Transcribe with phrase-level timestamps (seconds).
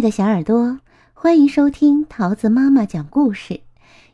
[0.00, 0.78] 的小耳朵，
[1.12, 3.60] 欢迎收听桃子妈妈讲故事，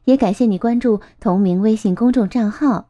[0.04, 2.88] 也感谢你关注同名微信公众账号。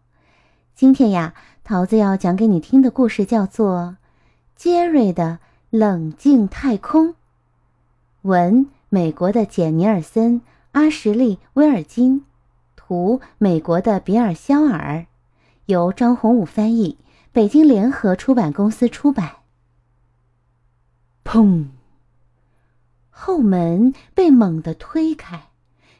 [0.75, 3.97] 今天呀，桃子要讲给你听的故事叫做
[4.57, 7.09] 《杰瑞的冷静太空》。
[8.23, 10.41] 文：美国的简尼尔森、
[10.73, 12.25] 阿什利·威尔金，
[12.77, 15.05] 图：美国的比尔·肖尔，
[15.67, 16.97] 由张宏武翻译，
[17.31, 19.33] 北京联合出版公司出版。
[21.23, 21.67] 砰！
[23.19, 25.49] 后门被猛地推开，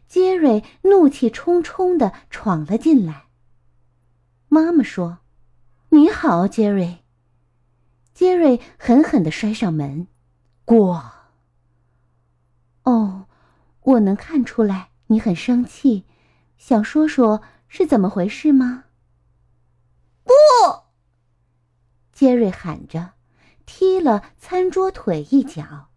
[0.07, 3.25] 杰瑞怒气冲冲地闯了进来。
[4.49, 5.21] 妈妈说
[5.89, 6.99] ：“你好，杰瑞。”
[8.13, 10.09] 杰瑞狠狠地摔上门，
[10.67, 11.11] 过。
[12.83, 13.25] 哦，
[13.81, 16.05] 我能看出来你很生气，
[16.59, 18.85] 想说说是怎么回事吗？
[20.23, 20.33] 不！
[22.13, 23.15] 杰瑞喊着，
[23.65, 25.89] 踢了餐桌腿一脚。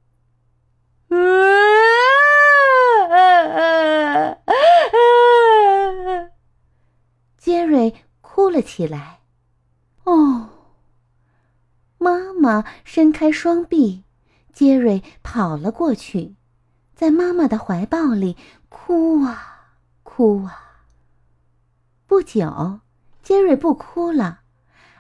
[7.37, 9.21] 杰瑞哭了起来。
[10.03, 10.49] 哦，
[11.97, 14.03] 妈妈伸开双臂，
[14.53, 16.35] 杰瑞跑了过去，
[16.95, 18.37] 在妈妈的怀抱里
[18.69, 20.85] 哭啊哭啊。
[22.05, 22.81] 不久，
[23.23, 24.41] 杰瑞不哭了，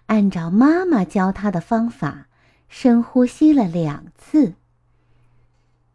[0.07, 2.27] 按照妈妈教他的方法，
[2.67, 4.55] 深呼吸了两次。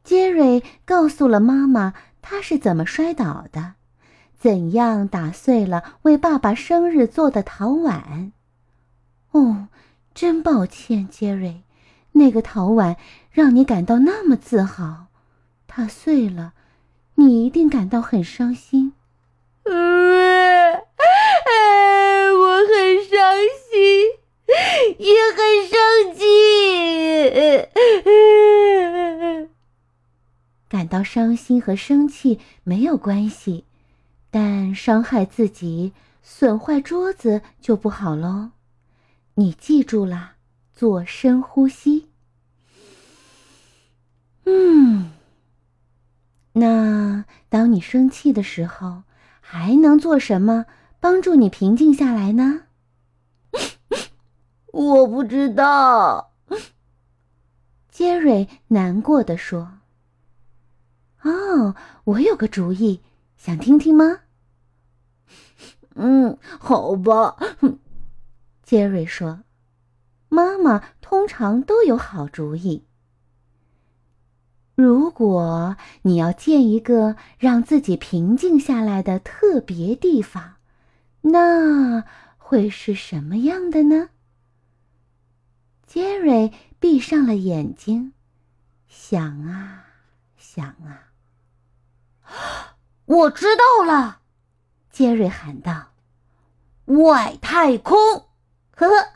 [0.05, 3.73] 杰瑞告诉了妈妈他是怎么摔倒的，
[4.39, 8.33] 怎样打碎了为爸爸生日做的陶碗。
[9.33, 9.69] 哦，
[10.15, 11.63] 真抱歉，杰瑞，
[12.13, 12.97] 那个陶碗
[13.31, 15.07] 让你感到那么自豪，
[15.67, 16.53] 它碎了，
[17.15, 18.93] 你一定感到很伤心。
[19.65, 19.73] 我
[22.67, 23.19] 很伤
[23.73, 24.11] 心，
[24.99, 26.25] 也很生气。
[30.75, 33.65] 感到伤心和生气没有关系，
[34.29, 38.51] 但伤害自己、损坏桌子就不好喽。
[39.35, 40.33] 你记住了，
[40.75, 42.09] 做深呼吸。
[44.47, 45.13] 嗯，
[46.55, 49.05] 那当你生气的时候，
[49.41, 50.67] 还能做什么
[50.99, 52.63] 帮助你平静下来呢？
[54.75, 56.33] 我不知道。
[57.93, 59.79] 杰瑞难过的说。
[61.25, 61.75] 哦，
[62.05, 63.01] 我有个主意，
[63.37, 64.21] 想听听吗？
[65.97, 67.37] 嗯，好吧。
[68.63, 69.41] 杰瑞说
[70.29, 72.85] ：“妈妈通常都有好主意。
[74.75, 80.57] 如果你要建一个让自己平静下来的特别地方，
[81.23, 82.05] 那
[82.37, 84.11] 会是什么样的呢？”
[85.87, 88.13] 杰瑞闭上了眼睛，
[88.89, 89.85] 想啊
[90.37, 91.14] 想啊。
[93.07, 94.21] 我知道了，
[94.91, 95.93] 杰瑞喊道
[96.87, 97.97] ：“外太空，
[98.77, 99.09] 呵呵。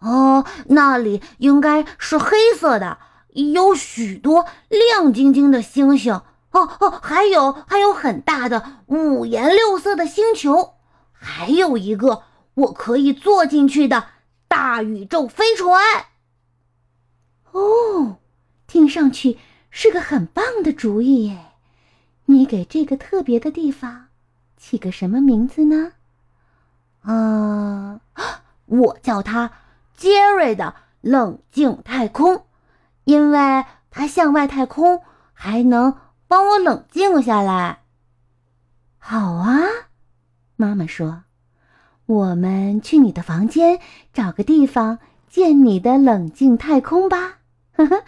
[0.00, 2.98] 哦，那里应该是黑色的，
[3.30, 6.14] 有许多亮晶晶的星星。
[6.50, 10.76] 哦哦，还有还有很大的五颜六色的星球，
[11.12, 12.22] 还有一个
[12.54, 14.06] 我可以坐进去的
[14.48, 16.06] 大宇宙飞船。
[17.52, 18.16] 哦，
[18.66, 19.38] 听上去
[19.70, 21.44] 是个很棒的主意耶。”
[22.30, 24.08] 你给这个特别的地方
[24.58, 25.92] 起个什么名字呢？
[27.00, 28.00] 啊，
[28.66, 29.50] 我叫它
[29.96, 32.44] 杰瑞的冷静太空，
[33.04, 35.00] 因为它向外太空，
[35.32, 35.96] 还能
[36.26, 37.80] 帮我冷静下来。
[38.98, 39.62] 好啊，
[40.56, 41.22] 妈妈说，
[42.04, 43.80] 我们去你的房间
[44.12, 44.98] 找个地方
[45.30, 47.38] 建你的冷静太空吧。
[47.72, 48.04] 呵呵。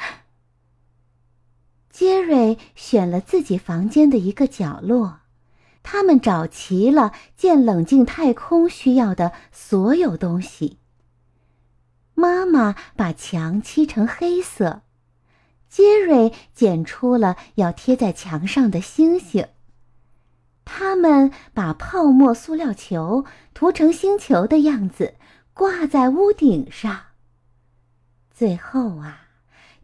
[2.20, 5.20] 杰瑞选了自己房间的一个角落，
[5.82, 10.76] 他们找齐了建冷静太空需要的所有东西。
[12.12, 14.82] 妈妈把墙漆成黑色，
[15.70, 19.48] 杰瑞剪出了要贴在墙上的星星。
[20.66, 23.24] 他们把泡沫塑料球
[23.54, 25.14] 涂成星球的样子，
[25.54, 27.00] 挂在屋顶上。
[28.30, 29.29] 最后啊。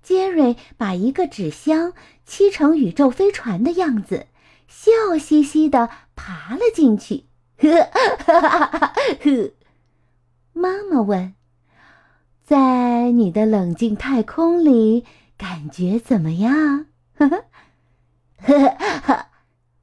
[0.06, 1.92] 杰瑞把一个纸箱
[2.24, 4.28] 漆成宇宙飞船的样子，
[4.68, 7.24] 笑嘻嘻地爬了进去。
[10.52, 11.34] 妈妈问
[12.46, 15.04] ：“在你的冷静太空里，
[15.36, 16.86] 感觉怎么样？”
[17.18, 17.44] 呵
[18.38, 19.26] 呵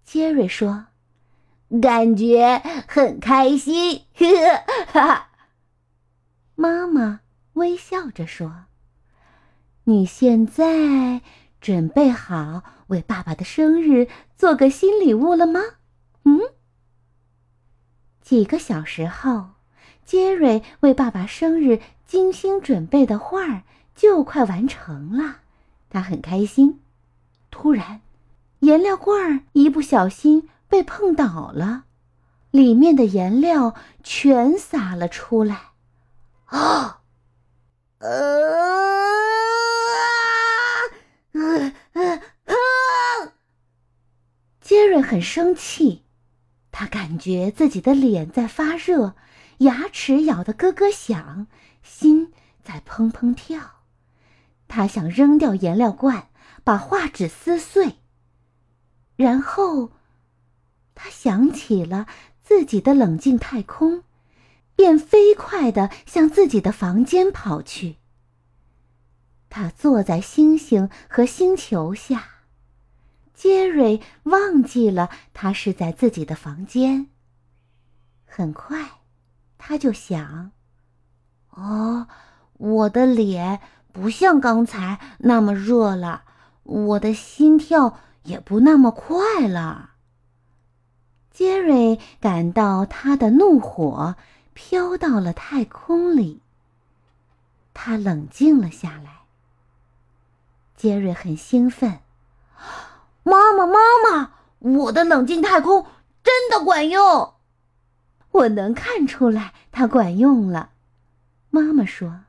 [0.06, 0.86] 杰瑞说
[1.82, 4.26] ：“感觉很开心。”呵，
[4.88, 5.32] 哈
[6.56, 7.20] 妈妈
[7.56, 8.68] 微笑着说。
[9.86, 11.22] 你现在
[11.60, 14.08] 准备好为爸爸的生日
[14.38, 15.60] 做个新礼物了吗？
[16.24, 16.40] 嗯？
[18.22, 19.50] 几个小时后，
[20.06, 23.64] 杰瑞为爸爸生日精心准备的画儿
[23.94, 25.40] 就快完成了，
[25.90, 26.80] 他很开心。
[27.52, 28.00] 突然，
[28.60, 31.84] 颜料罐儿一不小心被碰倒了，
[32.52, 35.72] 里面的颜料全洒了出来。
[36.46, 37.02] 啊！
[38.00, 39.33] 呃。
[44.62, 46.04] 杰瑞很生气，
[46.72, 49.16] 他感觉自己的脸在发热，
[49.60, 51.48] 牙齿咬得咯咯响，
[51.84, 52.32] 心
[52.64, 53.84] 在砰砰跳。
[54.68, 56.30] 他想扔掉颜料罐，
[56.64, 57.98] 把画纸撕碎。
[59.16, 59.92] 然后，
[60.96, 62.08] 他想起了
[62.42, 64.04] 自己的冷静太空，
[64.76, 67.98] 便飞快地向自己的房间跑去。
[69.56, 72.24] 他坐在星星和星球下。
[73.36, 77.10] 杰瑞忘记了他是在自己的房间。
[78.26, 78.94] 很快，
[79.60, 80.50] 他就想
[81.54, 82.08] ：“哦，
[82.54, 83.60] 我的脸
[83.92, 86.24] 不像刚才那么热了，
[86.64, 89.92] 我的心跳也不那么快了。”
[91.30, 94.16] 杰瑞感到他的怒火
[94.56, 96.42] 飘到了太空里。
[97.76, 99.23] 他冷静了下来。
[100.84, 102.00] 杰瑞很兴奋。
[103.24, 105.86] 妈妈，妈妈，我的冷静太空
[106.22, 107.36] 真的管用！
[108.32, 110.72] 我能看出来它管用了。
[111.50, 112.24] 妈妈说：“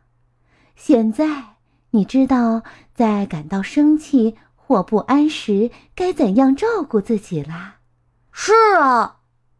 [0.77, 1.57] 现在
[1.91, 2.63] 你知道
[2.95, 7.79] 在感到生气或不安时该怎样照顾自己啦。”
[8.31, 9.17] 是啊，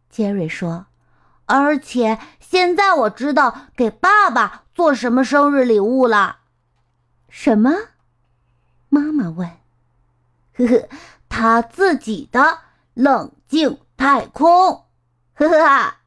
[0.09, 0.85] 杰瑞说。
[1.47, 6.37] 而且现在我知道给爸爸做什么生日礼物了。
[7.27, 7.73] 什么？
[8.89, 9.49] 妈妈问。
[10.55, 10.89] 呵呵。
[11.27, 12.59] 他自己的
[12.93, 14.85] 冷静太空，
[15.33, 15.99] 呵呵啊。